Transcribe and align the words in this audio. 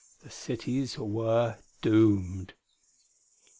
The 0.23 0.31
cities 0.31 0.97
were 0.97 1.59
doomed.... 1.83 2.55